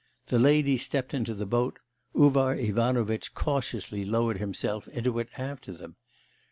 [0.29, 1.77] The ladies stepped into the boat;
[2.15, 5.95] Uvar Ivanovitch cautiously lowered himself into it after them.